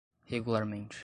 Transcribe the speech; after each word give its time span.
regularmente 0.29 0.97